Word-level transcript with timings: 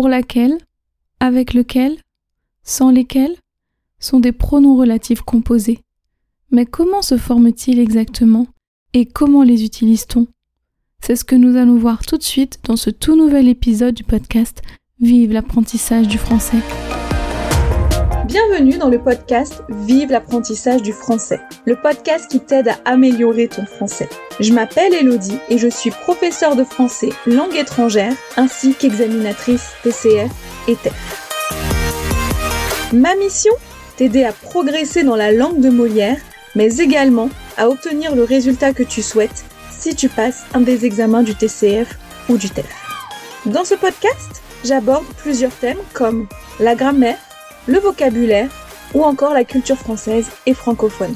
pour 0.00 0.08
laquelle, 0.08 0.56
avec 1.20 1.52
lequel, 1.52 1.98
sans 2.62 2.90
lesquels 2.90 3.36
sont 3.98 4.18
des 4.18 4.32
pronoms 4.32 4.78
relatifs 4.78 5.20
composés. 5.20 5.80
Mais 6.50 6.64
comment 6.64 7.02
se 7.02 7.18
forment-ils 7.18 7.78
exactement 7.78 8.46
et 8.94 9.04
comment 9.04 9.42
les 9.42 9.62
utilise-t-on? 9.62 10.26
C'est 11.02 11.16
ce 11.16 11.24
que 11.26 11.36
nous 11.36 11.54
allons 11.58 11.76
voir 11.76 12.00
tout 12.06 12.16
de 12.16 12.22
suite 12.22 12.60
dans 12.64 12.76
ce 12.76 12.88
tout 12.88 13.14
nouvel 13.14 13.46
épisode 13.46 13.94
du 13.94 14.02
podcast 14.02 14.62
Vive 15.00 15.32
l'apprentissage 15.32 16.08
du 16.08 16.16
français. 16.16 16.62
Bienvenue 18.30 18.78
dans 18.78 18.88
le 18.88 19.00
podcast 19.00 19.64
Vive 19.68 20.12
l'apprentissage 20.12 20.82
du 20.82 20.92
français, 20.92 21.40
le 21.64 21.74
podcast 21.74 22.30
qui 22.30 22.38
t'aide 22.38 22.68
à 22.68 22.76
améliorer 22.84 23.48
ton 23.48 23.66
français. 23.66 24.08
Je 24.38 24.52
m'appelle 24.52 24.94
Elodie 24.94 25.40
et 25.48 25.58
je 25.58 25.66
suis 25.66 25.90
professeure 25.90 26.54
de 26.54 26.62
français 26.62 27.08
langue 27.26 27.56
étrangère 27.56 28.12
ainsi 28.36 28.76
qu'examinatrice 28.76 29.72
TCF 29.82 30.30
et 30.68 30.76
TEF. 30.76 30.94
Ma 32.92 33.16
mission 33.16 33.52
T'aider 33.96 34.22
à 34.22 34.32
progresser 34.32 35.02
dans 35.02 35.16
la 35.16 35.32
langue 35.32 35.58
de 35.58 35.68
Molière, 35.68 36.18
mais 36.54 36.76
également 36.76 37.30
à 37.56 37.68
obtenir 37.68 38.14
le 38.14 38.22
résultat 38.22 38.72
que 38.72 38.84
tu 38.84 39.02
souhaites 39.02 39.44
si 39.72 39.96
tu 39.96 40.08
passes 40.08 40.44
un 40.54 40.60
des 40.60 40.84
examens 40.84 41.24
du 41.24 41.34
TCF 41.34 41.98
ou 42.28 42.36
du 42.36 42.48
TEF. 42.48 42.72
Dans 43.46 43.64
ce 43.64 43.74
podcast, 43.74 44.40
j'aborde 44.64 45.06
plusieurs 45.16 45.50
thèmes 45.50 45.80
comme 45.94 46.28
la 46.60 46.76
grammaire, 46.76 47.18
le 47.66 47.78
vocabulaire 47.78 48.50
ou 48.94 49.02
encore 49.04 49.34
la 49.34 49.44
culture 49.44 49.76
française 49.76 50.30
et 50.46 50.54
francophone. 50.54 51.14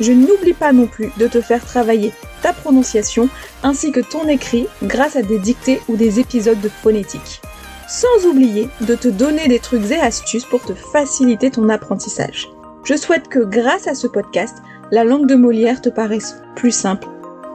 Je 0.00 0.12
n'oublie 0.12 0.54
pas 0.54 0.72
non 0.72 0.86
plus 0.86 1.10
de 1.18 1.26
te 1.26 1.40
faire 1.40 1.64
travailler 1.64 2.12
ta 2.42 2.52
prononciation 2.52 3.28
ainsi 3.62 3.92
que 3.92 4.00
ton 4.00 4.26
écrit 4.26 4.66
grâce 4.82 5.16
à 5.16 5.22
des 5.22 5.38
dictées 5.38 5.80
ou 5.88 5.96
des 5.96 6.18
épisodes 6.18 6.60
de 6.60 6.68
phonétique. 6.68 7.40
Sans 7.88 8.26
oublier 8.26 8.68
de 8.80 8.94
te 8.94 9.08
donner 9.08 9.48
des 9.48 9.58
trucs 9.58 9.90
et 9.90 10.00
astuces 10.00 10.46
pour 10.46 10.64
te 10.64 10.72
faciliter 10.72 11.50
ton 11.50 11.68
apprentissage. 11.68 12.48
Je 12.84 12.96
souhaite 12.96 13.28
que 13.28 13.40
grâce 13.40 13.86
à 13.86 13.94
ce 13.94 14.06
podcast, 14.06 14.58
la 14.90 15.04
langue 15.04 15.28
de 15.28 15.36
Molière 15.36 15.80
te 15.80 15.88
paraisse 15.88 16.36
plus 16.56 16.72
simple 16.72 17.06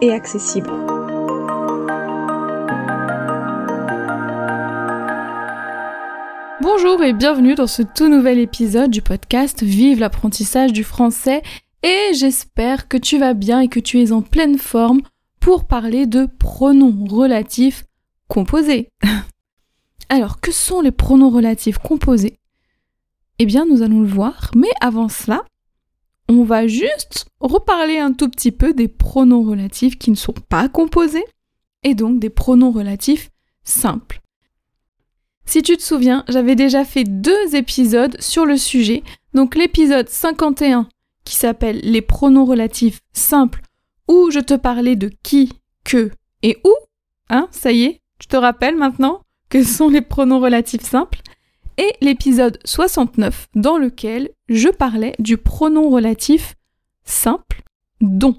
et 0.02 0.14
accessible. 0.14 0.70
Bonjour 6.70 7.02
et 7.02 7.14
bienvenue 7.14 7.56
dans 7.56 7.66
ce 7.66 7.82
tout 7.82 8.10
nouvel 8.10 8.40
épisode 8.40 8.92
du 8.92 9.02
podcast 9.02 9.64
Vive 9.64 10.02
l'apprentissage 10.02 10.74
du 10.74 10.84
français 10.84 11.42
et 11.82 12.14
j'espère 12.14 12.90
que 12.90 12.98
tu 12.98 13.18
vas 13.18 13.34
bien 13.34 13.62
et 13.62 13.70
que 13.70 13.80
tu 13.80 14.02
es 14.02 14.12
en 14.12 14.22
pleine 14.22 14.58
forme 14.58 15.00
pour 15.40 15.64
parler 15.64 16.08
de 16.08 16.26
pronoms 16.26 17.06
relatifs 17.06 17.86
composés. 18.28 18.90
Alors, 20.10 20.42
que 20.42 20.52
sont 20.52 20.82
les 20.82 20.92
pronoms 20.92 21.30
relatifs 21.30 21.78
composés? 21.78 22.38
Eh 23.40 23.46
bien, 23.46 23.66
nous 23.66 23.82
allons 23.82 24.02
le 24.02 24.10
voir, 24.10 24.52
mais 24.54 24.72
avant 24.82 25.08
cela, 25.08 25.46
on 26.28 26.44
va 26.44 26.68
juste 26.68 27.28
reparler 27.40 27.98
un 27.98 28.12
tout 28.12 28.28
petit 28.28 28.52
peu 28.52 28.74
des 28.74 28.90
pronoms 28.90 29.44
relatifs 29.44 29.98
qui 29.98 30.12
ne 30.12 30.18
sont 30.18 30.36
pas 30.50 30.68
composés 30.68 31.26
et 31.84 31.96
donc 31.96 32.20
des 32.20 32.30
pronoms 32.30 32.72
relatifs 32.72 33.30
simples. 33.64 34.20
Si 35.48 35.62
tu 35.62 35.78
te 35.78 35.82
souviens, 35.82 36.26
j'avais 36.28 36.56
déjà 36.56 36.84
fait 36.84 37.06
deux 37.06 37.56
épisodes 37.56 38.20
sur 38.20 38.46
le 38.46 38.58
sujet. 38.58 39.02
Donc 39.34 39.56
l'épisode 39.56 40.10
51 40.10 40.90
qui 41.24 41.38
s'appelle 41.38 41.80
Les 41.84 42.02
pronoms 42.02 42.44
relatifs 42.44 43.00
simples 43.14 43.62
où 44.10 44.30
je 44.30 44.40
te 44.40 44.56
parlais 44.56 44.98
de 44.98 45.10
qui, 45.24 45.54
que 45.86 46.12
et 46.44 46.58
où. 46.66 46.74
Hein, 47.30 47.48
ça 47.52 47.72
y 47.72 47.84
est, 47.84 48.02
tu 48.20 48.28
te 48.28 48.36
rappelles 48.36 48.76
maintenant 48.76 49.22
que 49.50 49.64
sont 49.64 49.88
les 49.88 50.02
pronoms 50.02 50.42
relatifs 50.42 50.84
simples. 50.84 51.22
Et 51.78 51.94
l'épisode 52.02 52.60
69 52.66 53.48
dans 53.56 53.78
lequel 53.78 54.32
je 54.50 54.68
parlais 54.68 55.16
du 55.18 55.38
pronom 55.38 55.90
relatif 55.90 56.56
simple 57.06 57.62
dont. 58.02 58.36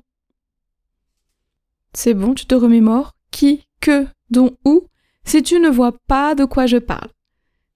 C'est 1.95 2.15
bon, 2.15 2.35
tu 2.35 2.45
te 2.45 2.55
remémores? 2.55 3.15
Qui, 3.31 3.67
que, 3.81 4.07
dont, 4.31 4.57
où? 4.67 4.89
Si 5.29 5.43
tu 5.43 5.61
ne 5.61 5.69
vois 5.69 5.93
pas 6.07 6.35
de 6.35 6.45
quoi 6.45 6.67
je 6.67 6.79
parle, 6.79 7.11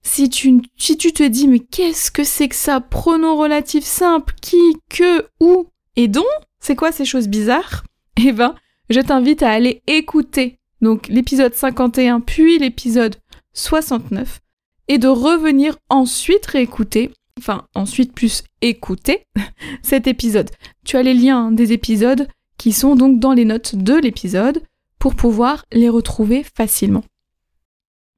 si 0.01 0.29
tu, 0.29 0.61
te 0.77 1.27
dis 1.27 1.47
mais 1.47 1.59
qu'est-ce 1.59 2.11
que 2.11 2.23
c'est 2.23 2.49
que 2.49 2.55
ça, 2.55 2.81
pronom 2.81 3.37
relatif 3.37 3.83
simple, 3.83 4.33
qui, 4.41 4.57
que, 4.89 5.27
où? 5.39 5.67
Et 5.95 6.07
dont, 6.07 6.25
c'est 6.59 6.75
quoi 6.75 6.91
ces 6.91 7.05
choses 7.05 7.27
bizarres? 7.27 7.83
Eh 8.17 8.31
ben, 8.31 8.53
je 8.91 8.99
t'invite 8.99 9.41
à 9.41 9.49
aller 9.49 9.81
écouter 9.87 10.59
donc 10.81 11.07
l'épisode 11.07 11.55
51 11.55 12.19
puis 12.19 12.59
l'épisode 12.59 13.15
69 13.53 14.39
et 14.87 14.99
de 14.99 15.07
revenir 15.07 15.77
ensuite 15.89 16.45
réécouter, 16.45 17.11
enfin 17.39 17.65
ensuite 17.73 18.13
plus 18.13 18.43
écouter 18.61 19.25
cet 19.81 20.05
épisode. 20.05 20.51
Tu 20.85 20.97
as 20.97 21.01
les 21.01 21.15
liens 21.15 21.51
des 21.51 21.71
épisodes 21.73 22.27
qui 22.59 22.71
sont 22.71 22.95
donc 22.95 23.19
dans 23.19 23.33
les 23.33 23.45
notes 23.45 23.75
de 23.75 23.95
l'épisode 23.95 24.61
pour 24.99 25.15
pouvoir 25.15 25.65
les 25.71 25.89
retrouver 25.89 26.45
facilement. 26.55 27.03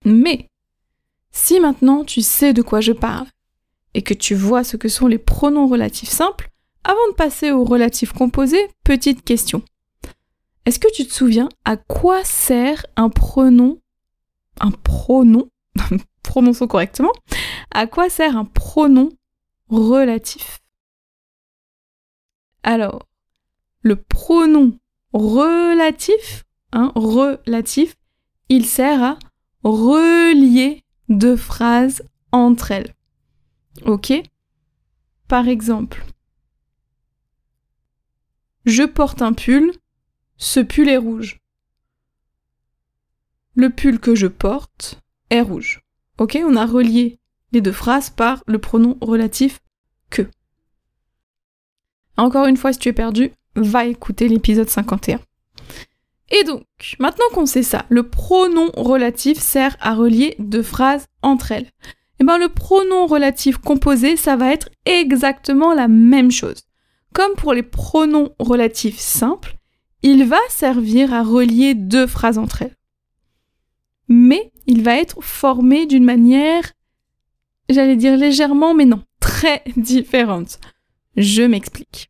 Mais 0.06 0.50
si 1.32 1.60
maintenant 1.60 2.06
tu 2.06 2.22
sais 2.22 2.54
de 2.54 2.62
quoi 2.62 2.80
je 2.80 2.94
parle 2.94 3.28
et 3.94 4.02
que 4.02 4.14
tu 4.14 4.36
vois 4.36 4.64
ce 4.64 4.78
que 4.78 4.88
sont 4.88 5.08
les 5.08 5.18
pronoms 5.18 5.68
relatifs 5.68 6.10
simples, 6.10 6.50
avant 6.84 7.08
de 7.10 7.16
passer 7.16 7.52
aux 7.52 7.64
relatifs 7.64 8.14
composés, 8.14 8.70
petite 8.84 9.24
question. 9.24 9.64
Est-ce 10.66 10.80
que 10.80 10.92
tu 10.94 11.06
te 11.06 11.14
souviens 11.14 11.50
à 11.66 11.78
quoi 11.78 12.24
sert 12.24 12.86
un 12.96 13.10
pronom 13.10 13.80
un 14.62 14.72
pronom 14.72 15.50
prononçons 16.24 16.68
correctement, 16.68 17.12
à 17.72 17.88
quoi 17.88 18.10
sert 18.10 18.38
un 18.38 18.46
pronom 18.46 19.10
relatif? 19.70 20.60
Alors, 22.64 23.08
le 23.82 23.96
pronom 23.96 24.78
relatif, 25.14 26.46
hein, 26.72 26.92
relatif, 26.96 27.96
il 28.50 28.66
sert 28.66 29.04
à 29.04 29.20
relier 29.72 30.84
deux 31.10 31.36
phrases 31.36 32.04
entre 32.32 32.72
elles. 32.72 32.94
Ok? 33.86 34.14
Par 35.28 35.48
exemple, 35.48 36.06
je 38.66 38.84
porte 38.84 39.22
un 39.22 39.34
pull, 39.34 39.72
ce 40.38 40.60
pull 40.60 40.90
est 40.90 40.98
rouge. 40.98 41.40
Le 43.56 43.70
pull 43.70 44.00
que 44.00 44.16
je 44.16 44.28
porte 44.28 45.02
est 45.30 45.42
rouge. 45.42 45.84
Ok? 46.18 46.38
On 46.44 46.56
a 46.56 46.66
relié 46.66 47.20
les 47.52 47.62
deux 47.62 47.72
phrases 47.72 48.10
par 48.10 48.44
le 48.48 48.60
pronom 48.60 48.98
relatif 49.02 49.62
que. 50.10 50.30
Encore 52.18 52.48
une 52.48 52.58
fois, 52.58 52.74
si 52.74 52.80
tu 52.80 52.90
es 52.90 52.94
perdu, 52.94 53.32
va 53.56 53.86
écouter 53.86 54.28
l'épisode 54.28 54.70
51. 54.70 55.20
Et 56.32 56.44
donc, 56.44 56.64
maintenant 57.00 57.26
qu'on 57.34 57.46
sait 57.46 57.64
ça, 57.64 57.86
le 57.90 58.10
pronom 58.10 58.72
relatif 58.76 59.40
sert 59.40 59.78
à 59.80 59.94
relier 59.94 60.36
deux 60.40 60.64
phrases 60.64 61.06
entre 61.22 61.52
elles. 61.52 61.68
Et 62.18 62.22
eh 62.22 62.24
bien 62.24 62.38
le 62.38 62.48
pronom 62.48 63.08
relatif 63.08 63.58
composé, 63.58 64.16
ça 64.16 64.38
va 64.38 64.52
être 64.54 64.70
exactement 64.86 65.74
la 65.74 65.90
même 65.90 66.32
chose. 66.32 66.64
Comme 67.14 67.34
pour 67.36 67.54
les 67.54 67.64
pronoms 67.64 68.34
relatifs 68.40 69.00
simples, 69.00 69.58
il 70.02 70.26
va 70.26 70.40
servir 70.50 71.14
à 71.14 71.24
relier 71.24 71.74
deux 71.74 72.08
phrases 72.08 72.38
entre 72.38 72.62
elles. 72.62 72.76
Mais 74.08 74.52
il 74.66 74.82
va 74.84 74.98
être 74.98 75.22
formé 75.22 75.86
d'une 75.86 76.06
manière, 76.06 76.72
j'allais 77.70 77.96
dire 77.96 78.16
légèrement, 78.16 78.74
mais 78.74 78.86
non, 78.86 79.04
très 79.20 79.64
différente. 79.78 80.60
Je 81.18 81.44
m'explique. 81.44 82.10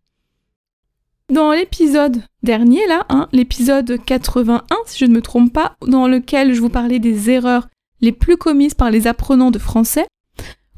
Dans 1.32 1.52
l'épisode 1.52 2.22
dernier, 2.44 2.86
là, 2.86 3.06
hein, 3.10 3.28
l'épisode 3.32 4.00
81, 4.06 4.64
si 4.86 5.00
je 5.00 5.06
ne 5.06 5.16
me 5.16 5.22
trompe 5.24 5.52
pas, 5.52 5.76
dans 5.82 6.08
lequel 6.08 6.54
je 6.54 6.62
vous 6.62 6.70
parlais 6.70 7.00
des 7.00 7.32
erreurs 7.32 7.68
les 8.00 8.12
plus 8.12 8.38
commises 8.38 8.76
par 8.76 8.92
les 8.92 9.08
apprenants 9.08 9.50
de 9.50 9.58
français, 9.58 10.06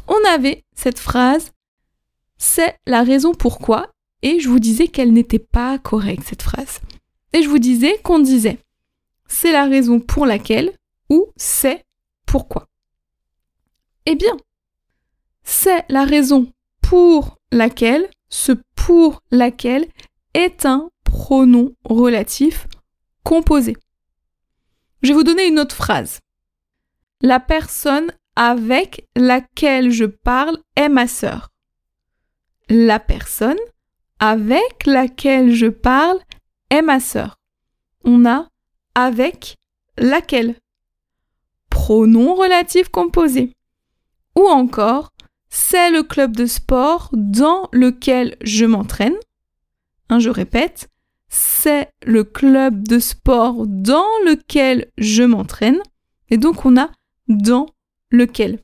on 0.07 0.17
avait 0.29 0.63
cette 0.73 0.99
phrase 0.99 1.51
c'est 2.37 2.77
la 2.85 3.03
raison 3.03 3.33
pourquoi, 3.33 3.89
et 4.21 4.39
je 4.39 4.47
vous 4.47 4.59
disais 4.59 4.87
qu'elle 4.87 5.11
n'était 5.11 5.39
pas 5.39 5.77
correcte, 5.79 6.23
cette 6.27 6.43
phrase. 6.43 6.79
Et 7.33 7.41
je 7.41 7.49
vous 7.49 7.59
disais 7.59 7.99
qu'on 8.03 8.19
disait 8.19 8.59
c'est 9.27 9.51
la 9.51 9.65
raison 9.65 9.99
pour 9.99 10.25
laquelle 10.25 10.71
ou 11.09 11.25
c'est 11.35 11.83
pourquoi. 12.25 12.67
Eh 14.05 14.15
bien, 14.15 14.37
c'est 15.43 15.83
la 15.89 16.05
raison 16.05 16.51
pour 16.81 17.37
laquelle, 17.51 18.09
ce 18.29 18.53
pour 18.75 19.21
laquelle 19.31 19.87
est 20.37 20.67
un 20.67 20.91
pronom 21.03 21.73
relatif 21.83 22.67
composé. 23.23 23.75
Je 25.01 25.09
vais 25.09 25.15
vous 25.15 25.23
donner 25.23 25.47
une 25.47 25.59
autre 25.59 25.75
phrase. 25.75 26.19
La 27.21 27.39
personne 27.39 28.11
avec 28.35 29.07
laquelle 29.15 29.89
je 29.89 30.05
parle 30.05 30.59
est 30.75 30.89
ma 30.89 31.07
sœur. 31.07 31.49
La 32.69 32.99
personne 32.99 33.57
avec 34.19 34.85
laquelle 34.85 35.51
je 35.55 35.65
parle 35.65 36.19
est 36.69 36.83
ma 36.83 36.99
sœur. 36.99 37.39
On 38.03 38.23
a 38.25 38.47
avec 38.93 39.55
laquelle. 39.97 40.55
pronom 41.71 42.35
relatif 42.35 42.89
composé. 42.89 43.53
Ou 44.35 44.47
encore, 44.47 45.09
c'est 45.49 45.89
le 45.89 46.03
club 46.03 46.35
de 46.35 46.45
sport 46.45 47.09
dans 47.13 47.69
lequel 47.71 48.37
je 48.41 48.65
m'entraîne. 48.65 49.15
Hein, 50.09 50.19
je 50.19 50.29
répète, 50.29 50.89
c'est 51.29 51.89
le 52.05 52.23
club 52.23 52.87
de 52.87 52.99
sport 52.99 53.65
dans 53.67 54.07
lequel 54.25 54.91
je 54.97 55.23
m'entraîne. 55.23 55.79
Et 56.29 56.37
donc 56.37 56.65
on 56.65 56.77
a 56.77 56.89
dans 57.27 57.67
lequel. 58.11 58.59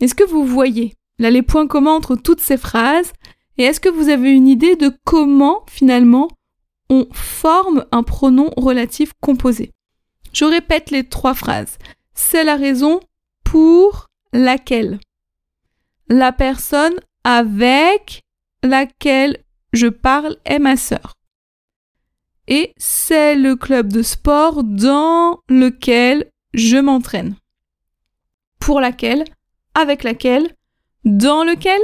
Est-ce 0.00 0.14
que 0.14 0.24
vous 0.24 0.44
voyez 0.44 0.94
là 1.18 1.30
les 1.30 1.42
points 1.42 1.66
communs 1.66 1.94
entre 1.94 2.16
toutes 2.16 2.40
ces 2.40 2.56
phrases 2.56 3.12
Et 3.58 3.64
est-ce 3.64 3.80
que 3.80 3.88
vous 3.88 4.08
avez 4.08 4.30
une 4.30 4.48
idée 4.48 4.76
de 4.76 4.92
comment 5.04 5.64
finalement 5.66 6.28
on 6.88 7.08
forme 7.12 7.84
un 7.90 8.02
pronom 8.02 8.50
relatif 8.56 9.12
composé? 9.20 9.72
Je 10.32 10.44
répète 10.44 10.90
les 10.90 11.04
trois 11.04 11.34
phrases. 11.34 11.78
C'est 12.14 12.44
la 12.44 12.56
raison 12.56 13.00
pour 13.42 14.08
laquelle. 14.32 15.00
La 16.08 16.30
personne 16.32 16.94
avec 17.24 18.22
laquelle 18.62 19.38
je 19.76 19.86
parle 19.86 20.36
est 20.44 20.58
ma 20.58 20.76
sœur. 20.76 21.14
Et 22.48 22.72
c'est 22.76 23.34
le 23.34 23.56
club 23.56 23.92
de 23.92 24.02
sport 24.02 24.64
dans 24.64 25.40
lequel 25.48 26.30
je 26.54 26.76
m'entraîne. 26.76 27.36
Pour 28.58 28.80
laquelle, 28.80 29.24
avec 29.74 30.02
laquelle, 30.02 30.54
dans 31.04 31.44
lequel, 31.44 31.80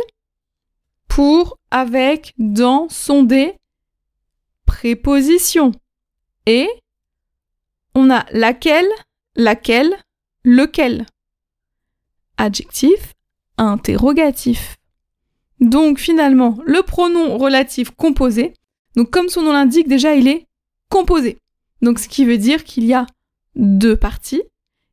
pour, 1.09 1.59
avec, 1.71 2.33
dans 2.39 2.89
sont 2.89 3.23
des 3.23 3.55
prépositions. 4.67 5.73
Et 6.47 6.69
on 7.95 8.11
a 8.11 8.25
laquelle, 8.33 8.89
laquelle, 9.37 9.95
lequel. 10.45 11.07
Adjectif, 12.37 13.13
interrogatif. 13.59 14.77
Donc 15.63 16.01
finalement, 16.01 16.59
le 16.67 16.83
pronom 16.83 17.39
relatif 17.39 17.93
composé, 17.93 18.53
donc 18.97 19.11
comme 19.11 19.29
son 19.29 19.43
nom 19.43 19.53
l'indique, 19.53 19.87
déjà 19.87 20.15
il 20.17 20.27
est 20.27 20.47
composé. 20.89 21.39
Donc 21.83 22.01
ce 22.01 22.09
qui 22.09 22.25
veut 22.25 22.37
dire 22.37 22.65
qu'il 22.65 22.85
y 22.85 22.95
a 22.95 23.07
deux 23.55 23.97
parties. 23.97 24.43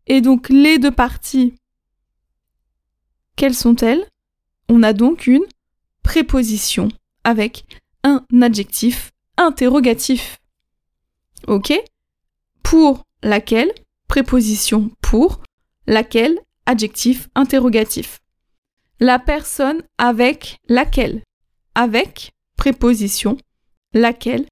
Et 0.06 0.22
donc 0.22 0.50
les 0.50 0.78
deux 0.78 0.92
parties, 0.92 1.56
quelles 3.36 3.56
sont-elles? 3.56 4.08
On 4.70 4.84
a 4.84 4.94
donc 4.94 5.26
une 5.26 5.44
préposition 6.04 6.90
avec 7.24 7.66
un 8.04 8.24
adjectif 8.40 9.12
interrogatif. 9.38 10.38
Ok? 11.48 11.74
Pour 12.62 13.06
laquelle, 13.24 13.72
préposition 14.08 14.92
pour, 15.02 15.42
laquelle, 15.88 16.38
adjectif 16.68 17.28
interrogatif 17.34 18.19
la 19.00 19.20
personne 19.20 19.82
avec 19.98 20.60
laquelle? 20.68 21.24
Avec, 21.76 22.32
préposition, 22.58 23.38
laquelle, 23.94 24.46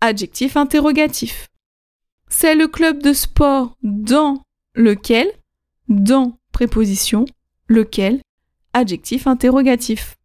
adjectif 0.00 0.56
interrogatif. 0.56 1.48
C'est 2.28 2.54
le 2.54 2.68
club 2.68 3.02
de 3.02 3.12
sport 3.12 3.76
dans 3.82 4.42
lequel, 4.74 5.30
dans, 5.88 6.38
préposition, 6.52 7.24
lequel, 7.68 8.20
adjectif 8.72 9.26
interrogatif. 9.26 10.16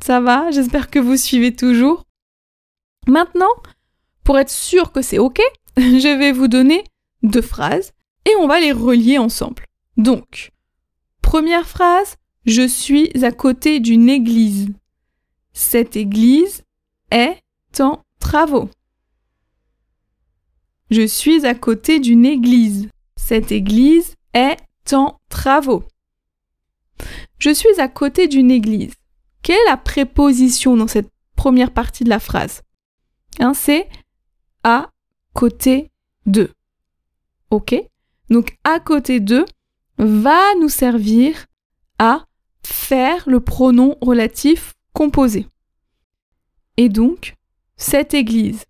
Ça 0.00 0.20
va? 0.20 0.50
J'espère 0.50 0.90
que 0.90 0.98
vous 0.98 1.16
suivez 1.16 1.54
toujours. 1.54 2.04
Maintenant, 3.06 3.52
pour 4.24 4.38
être 4.38 4.50
sûr 4.50 4.92
que 4.92 5.02
c'est 5.02 5.18
OK, 5.18 5.40
je 5.76 6.18
vais 6.18 6.32
vous 6.32 6.48
donner 6.48 6.84
deux 7.22 7.42
phrases 7.42 7.92
et 8.26 8.34
on 8.36 8.46
va 8.46 8.60
les 8.60 8.72
relier 8.72 9.18
ensemble. 9.18 9.64
Donc, 9.96 10.52
première 11.22 11.66
phrase, 11.66 12.16
je 12.44 12.66
suis 12.66 13.24
à 13.24 13.30
côté 13.30 13.80
d'une 13.80 14.08
église. 14.08 14.68
Cette 15.52 15.96
église 15.96 16.64
est 17.10 17.38
en 17.80 18.02
travaux. 18.18 18.68
Je 20.90 21.06
suis 21.06 21.46
à 21.46 21.54
côté 21.54 22.00
d'une 22.00 22.26
église. 22.26 22.88
Cette 23.16 23.52
église 23.52 24.14
est 24.34 24.58
en 24.92 25.20
travaux. 25.28 25.84
Je 27.38 27.50
suis 27.50 27.80
à 27.80 27.88
côté 27.88 28.28
d'une 28.28 28.50
église. 28.50 28.94
Quelle 29.42 29.56
est 29.56 29.70
la 29.70 29.76
préposition 29.76 30.76
dans 30.76 30.86
cette 30.86 31.10
première 31.36 31.72
partie 31.72 32.04
de 32.04 32.08
la 32.08 32.20
phrase? 32.20 32.62
Hein, 33.40 33.54
C'est 33.54 33.88
à 34.64 34.90
côté 35.32 35.90
de. 36.26 36.50
Ok? 37.50 37.74
Donc 38.30 38.56
à 38.64 38.80
côté 38.80 39.20
de 39.20 39.44
va 39.98 40.54
nous 40.60 40.68
servir 40.68 41.46
à 41.98 42.24
faire 42.66 43.28
le 43.28 43.40
pronom 43.40 43.96
relatif 44.00 44.74
composé. 44.92 45.46
Et 46.76 46.88
donc, 46.88 47.34
cette 47.76 48.14
église. 48.14 48.64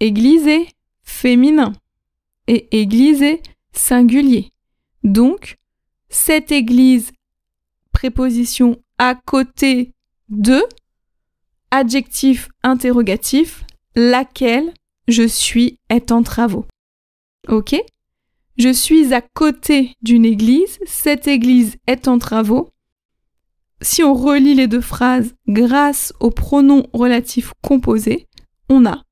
Église 0.00 0.46
est 0.46 0.68
féminin 1.02 1.72
et 2.46 2.80
église 2.80 3.22
est 3.22 3.42
singulier. 3.72 4.50
Donc, 5.02 5.56
cette 6.08 6.52
église, 6.52 7.12
préposition 7.92 8.80
à 8.98 9.14
côté 9.14 9.92
de, 10.28 10.62
adjectif 11.70 12.48
interrogatif, 12.62 13.64
laquelle 13.94 14.72
je 15.08 15.26
suis 15.26 15.78
est 15.88 16.12
en 16.12 16.22
travaux. 16.22 16.66
Ok? 17.48 17.76
Je 18.58 18.72
suis 18.72 19.14
à 19.14 19.22
côté 19.22 19.94
d'une 20.02 20.24
église, 20.24 20.78
cette 20.86 21.26
église 21.26 21.76
est 21.86 22.08
en 22.08 22.18
travaux, 22.18 22.68
si 23.80 24.02
on 24.02 24.14
relie 24.14 24.54
les 24.54 24.66
deux 24.66 24.80
phrases 24.80 25.34
grâce 25.48 26.12
au 26.20 26.30
pronom 26.30 26.86
relatif 26.92 27.52
composé, 27.62 28.28
on 28.68 28.86
a 28.86 29.02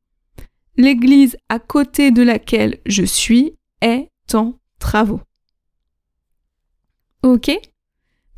L'église 0.78 1.36
à 1.48 1.58
côté 1.58 2.12
de 2.12 2.22
laquelle 2.22 2.78
je 2.86 3.02
suis 3.02 3.54
est 3.80 4.08
en 4.32 4.54
travaux. 4.78 5.20
Ok? 7.24 7.50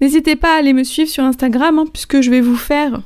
N'hésitez 0.01 0.37
pas 0.37 0.55
à 0.55 0.59
aller 0.59 0.73
me 0.73 0.83
suivre 0.83 1.11
sur 1.11 1.23
Instagram 1.23 1.79
hein, 1.79 1.85
puisque 1.93 2.23
je 2.23 2.31
vais 2.31 2.41
vous 2.41 2.57
faire... 2.57 3.03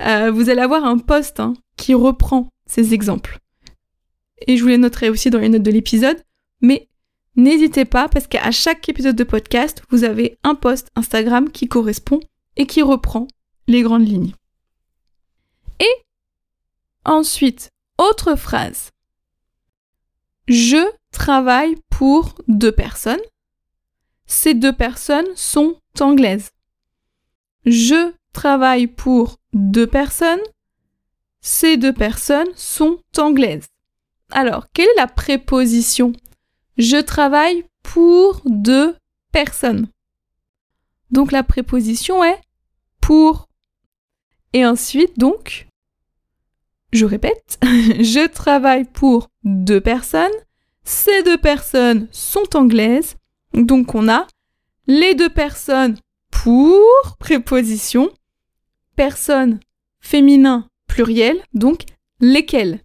Euh, 0.00 0.30
vous 0.30 0.50
allez 0.50 0.60
avoir 0.60 0.84
un 0.84 0.98
post 0.98 1.40
hein, 1.40 1.54
qui 1.76 1.94
reprend 1.94 2.48
ces 2.66 2.94
exemples. 2.94 3.38
Et 4.46 4.56
je 4.56 4.62
vous 4.62 4.68
les 4.68 4.78
noterai 4.78 5.08
aussi 5.08 5.30
dans 5.30 5.40
les 5.40 5.48
notes 5.48 5.62
de 5.62 5.70
l'épisode. 5.72 6.22
Mais 6.60 6.88
n'hésitez 7.34 7.84
pas 7.84 8.08
parce 8.08 8.28
qu'à 8.28 8.52
chaque 8.52 8.88
épisode 8.88 9.16
de 9.16 9.24
podcast, 9.24 9.82
vous 9.90 10.04
avez 10.04 10.38
un 10.44 10.54
post 10.54 10.92
Instagram 10.94 11.50
qui 11.50 11.66
correspond 11.66 12.20
et 12.56 12.66
qui 12.66 12.82
reprend 12.82 13.26
les 13.66 13.82
grandes 13.82 14.06
lignes. 14.06 14.34
Et 15.80 16.04
ensuite, 17.04 17.70
autre 17.98 18.36
phrase. 18.36 18.90
Je 20.46 20.90
travaille 21.10 21.76
pour 21.90 22.34
deux 22.48 22.72
personnes. 22.72 23.20
Ces 24.26 24.54
deux 24.54 24.72
personnes 24.72 25.36
sont 25.36 25.78
anglaises. 26.00 26.50
Je 27.66 28.12
travaille 28.32 28.86
pour 28.86 29.38
deux 29.52 29.86
personnes. 29.86 30.42
Ces 31.40 31.76
deux 31.76 31.92
personnes 31.92 32.54
sont 32.56 33.00
anglaises. 33.16 33.66
Alors, 34.30 34.66
quelle 34.72 34.88
est 34.88 34.96
la 34.96 35.06
préposition? 35.06 36.12
Je 36.76 36.96
travaille 36.96 37.64
pour 37.82 38.42
deux 38.46 38.96
personnes. 39.30 39.88
Donc 41.10 41.32
la 41.32 41.42
préposition 41.42 42.24
est 42.24 42.40
pour. 43.04 43.48
Et 44.54 44.64
ensuite, 44.64 45.18
donc, 45.18 45.66
je 46.92 47.04
répète, 47.04 47.58
je 47.62 48.26
travaille 48.26 48.84
pour 48.84 49.28
deux 49.44 49.80
personnes. 49.80 50.32
Ces 50.84 51.22
deux 51.22 51.36
personnes 51.36 52.08
sont 52.12 52.56
anglaises. 52.56 53.16
Donc 53.52 53.94
on 53.94 54.08
a 54.08 54.26
les 54.86 55.14
deux 55.14 55.28
personnes 55.28 55.96
pour 56.30 57.16
préposition, 57.18 58.10
personne 58.96 59.60
féminin 60.00 60.66
pluriel, 60.86 61.36
donc 61.52 61.82
lesquelles? 62.20 62.80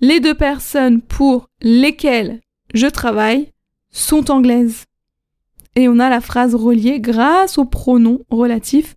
Les 0.00 0.20
deux 0.20 0.34
personnes 0.34 1.00
pour 1.00 1.48
lesquelles 1.62 2.40
je 2.74 2.86
travaille 2.86 3.50
sont 3.90 4.30
anglaises. 4.30 4.84
Et 5.76 5.88
on 5.88 5.98
a 5.98 6.10
la 6.10 6.20
phrase 6.20 6.54
reliée 6.54 7.00
grâce 7.00 7.58
au 7.58 7.64
pronom 7.64 8.20
relatif 8.28 8.96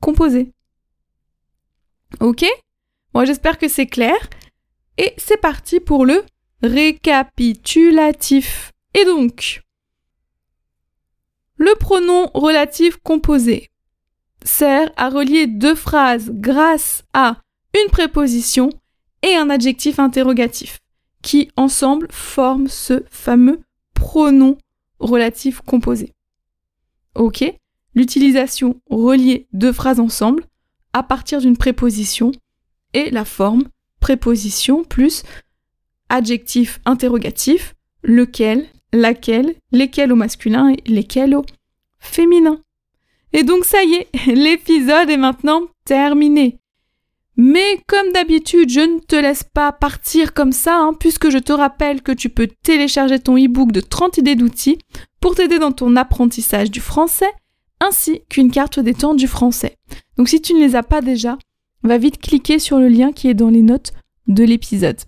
composé. 0.00 0.52
Ok? 2.20 2.44
Moi 3.14 3.24
j'espère 3.24 3.58
que 3.58 3.68
c'est 3.68 3.86
clair. 3.86 4.18
Et 4.98 5.14
c'est 5.16 5.40
parti 5.40 5.80
pour 5.80 6.04
le 6.04 6.24
récapitulatif. 6.62 8.72
Et 8.94 9.04
donc, 9.04 9.62
le 11.56 11.74
pronom 11.78 12.30
relatif 12.34 12.96
composé 12.98 13.70
sert 14.44 14.90
à 14.96 15.10
relier 15.10 15.46
deux 15.46 15.74
phrases 15.74 16.30
grâce 16.32 17.04
à 17.12 17.36
une 17.74 17.90
préposition 17.90 18.70
et 19.22 19.36
un 19.36 19.50
adjectif 19.50 19.98
interrogatif 19.98 20.78
qui 21.22 21.50
ensemble 21.56 22.08
forment 22.10 22.68
ce 22.68 23.04
fameux 23.10 23.60
pronom 23.94 24.56
relatif 24.98 25.60
composé. 25.60 26.14
Ok? 27.14 27.44
L'utilisation 27.94 28.80
reliée 28.88 29.46
deux 29.52 29.72
phrases 29.72 30.00
ensemble 30.00 30.44
à 30.92 31.02
partir 31.02 31.40
d'une 31.40 31.56
préposition 31.56 32.32
et 32.94 33.10
la 33.10 33.24
forme 33.24 33.64
préposition 34.00 34.84
plus 34.84 35.22
adjectif 36.08 36.80
interrogatif, 36.84 37.74
lequel, 38.02 38.66
laquelle, 38.92 39.54
lesquels 39.72 40.12
au 40.12 40.16
masculin 40.16 40.70
et 40.70 40.90
lesquels 40.90 41.36
au 41.36 41.44
féminin. 41.98 42.60
Et 43.32 43.44
donc 43.44 43.64
ça 43.64 43.82
y 43.84 43.94
est, 43.94 44.08
l'épisode 44.26 45.10
est 45.10 45.16
maintenant 45.16 45.62
terminé. 45.84 46.58
Mais 47.36 47.80
comme 47.86 48.12
d'habitude, 48.12 48.68
je 48.68 48.80
ne 48.80 48.98
te 48.98 49.16
laisse 49.16 49.44
pas 49.44 49.72
partir 49.72 50.34
comme 50.34 50.52
ça, 50.52 50.76
hein, 50.76 50.92
puisque 50.98 51.30
je 51.30 51.38
te 51.38 51.52
rappelle 51.52 52.02
que 52.02 52.12
tu 52.12 52.28
peux 52.28 52.48
télécharger 52.62 53.18
ton 53.18 53.38
e-book 53.38 53.72
de 53.72 53.80
30 53.80 54.18
idées 54.18 54.34
d'outils 54.34 54.78
pour 55.20 55.34
t'aider 55.36 55.58
dans 55.58 55.72
ton 55.72 55.96
apprentissage 55.96 56.70
du 56.70 56.80
français, 56.80 57.30
ainsi 57.80 58.22
qu'une 58.28 58.50
carte 58.50 58.78
des 58.78 58.94
temps 58.94 59.14
du 59.14 59.26
français. 59.26 59.76
Donc 60.16 60.28
si 60.28 60.40
tu 60.40 60.54
ne 60.54 60.60
les 60.60 60.76
as 60.76 60.82
pas 60.82 61.00
déjà, 61.00 61.38
va 61.82 61.98
vite 61.98 62.18
cliquer 62.18 62.58
sur 62.58 62.78
le 62.78 62.88
lien 62.88 63.12
qui 63.12 63.28
est 63.28 63.34
dans 63.34 63.48
les 63.48 63.62
notes 63.62 63.92
de 64.26 64.44
l'épisode. 64.44 65.00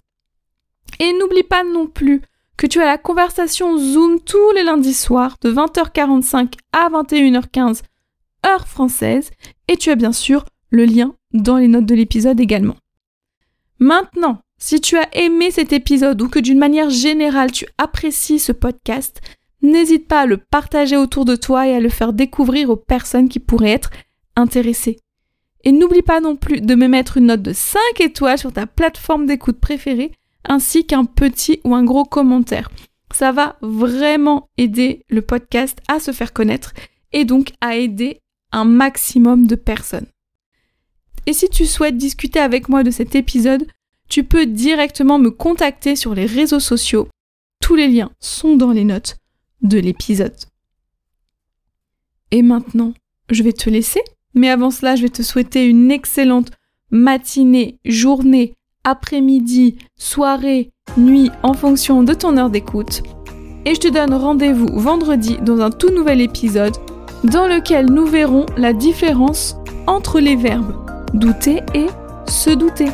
Et 0.99 1.13
n'oublie 1.13 1.43
pas 1.43 1.65
non 1.65 1.87
plus 1.87 2.23
que 2.57 2.67
tu 2.67 2.81
as 2.81 2.87
la 2.87 2.99
conversation 2.99 3.77
Zoom 3.77 4.21
tous 4.21 4.53
les 4.55 4.63
lundis 4.63 4.95
soirs 4.95 5.37
de 5.41 5.53
20h45 5.53 6.55
à 6.73 6.89
21h15 6.91 7.83
heure 8.47 8.67
française 8.67 9.31
et 9.69 9.77
tu 9.77 9.91
as 9.91 9.97
bien 9.97 10.13
sûr 10.13 10.45
le 10.71 10.85
lien 10.85 11.15
dans 11.33 11.57
les 11.57 11.69
notes 11.69 11.87
de 11.87 11.95
l'épisode 11.95 12.41
également. 12.41 12.77
Maintenant, 13.79 14.39
si 14.59 14.81
tu 14.81 14.97
as 14.97 15.09
aimé 15.17 15.51
cet 15.51 15.73
épisode 15.73 16.21
ou 16.23 16.29
que 16.29 16.39
d'une 16.39 16.59
manière 16.59 16.91
générale 16.91 17.51
tu 17.51 17.67
apprécies 17.79 18.39
ce 18.39 18.53
podcast, 18.53 19.21
n'hésite 19.63 20.09
pas 20.09 20.23
à 20.23 20.27
le 20.27 20.37
partager 20.37 20.97
autour 20.97 21.25
de 21.25 21.37
toi 21.37 21.67
et 21.67 21.75
à 21.75 21.81
le 21.81 21.89
faire 21.89 22.13
découvrir 22.13 22.71
aux 22.71 22.77
personnes 22.77 23.29
qui 23.29 23.41
pourraient 23.41 23.71
être 23.71 23.91
intéressées. 24.37 24.99
Et 25.65 25.73
n'oublie 25.73 26.03
pas 26.03 26.21
non 26.21 26.37
plus 26.37 26.61
de 26.61 26.75
me 26.75 26.89
mettre 26.89 27.17
une 27.17 27.27
note 27.27 27.43
de 27.43 27.53
5 27.53 27.79
étoiles 28.01 28.39
sur 28.39 28.53
ta 28.53 28.67
plateforme 28.67 29.27
d'écoute 29.27 29.61
préférée, 29.61 30.13
ainsi 30.45 30.85
qu'un 30.85 31.05
petit 31.05 31.61
ou 31.65 31.75
un 31.75 31.85
gros 31.85 32.05
commentaire. 32.05 32.69
Ça 33.15 33.31
va 33.31 33.57
vraiment 33.61 34.49
aider 34.57 35.05
le 35.09 35.23
podcast 35.23 35.79
à 35.87 36.01
se 36.01 36.13
faire 36.13 36.33
connaître 36.33 36.73
et 37.13 37.25
donc 37.25 37.53
à 37.61 37.77
aider 37.77 38.21
un 38.51 38.65
maximum 38.65 39.47
de 39.47 39.55
personnes. 39.55 40.07
Et 41.27 41.33
si 41.33 41.49
tu 41.49 41.67
souhaites 41.67 41.97
discuter 41.97 42.41
avec 42.41 42.69
moi 42.69 42.83
de 42.83 42.91
cet 42.91 43.15
épisode, 43.15 43.67
tu 44.09 44.25
peux 44.25 44.47
directement 44.47 45.19
me 45.19 45.31
contacter 45.31 45.95
sur 45.95 46.15
les 46.15 46.27
réseaux 46.27 46.61
sociaux. 46.61 47.09
Tous 47.61 47.77
les 47.77 47.87
liens 47.87 48.11
sont 48.19 48.57
dans 48.57 48.73
les 48.73 48.85
notes 48.85 49.17
de 49.63 49.79
l'épisode. 49.79 50.35
Et 52.31 52.43
maintenant, 52.43 52.95
je 53.31 53.43
vais 53.43 53.53
te 53.53 53.71
laisser, 53.71 54.03
mais 54.35 54.49
avant 54.49 54.71
cela, 54.71 54.97
je 54.97 55.03
vais 55.03 55.09
te 55.09 55.23
souhaiter 55.23 55.67
une 55.67 55.91
excellente 55.91 56.51
matinée, 56.91 57.79
journée, 57.85 58.55
après-midi, 58.85 59.77
soirée, 59.97 60.71
nuit 60.97 61.31
en 61.43 61.55
fonction 61.55 62.03
de 62.03 62.15
ton 62.15 62.37
heure 62.37 62.51
d'écoute. 62.51 63.03
Et 63.65 63.75
je 63.75 63.81
te 63.81 63.89
donne 63.89 64.15
rendez-vous 64.15 64.79
vendredi 64.79 65.37
dans 65.41 65.61
un 65.61 65.71
tout 65.71 65.91
nouvel 65.91 66.21
épisode 66.21 66.77
dans 67.25 67.47
lequel 67.47 67.87
nous 67.87 68.07
verrons 68.07 68.47
la 68.57 68.73
différence 68.73 69.57
entre 69.87 70.19
les 70.19 70.37
verbes 70.37 70.83
douter 71.15 71.61
et 71.75 71.87
se 72.27 72.51
douter. 72.51 72.89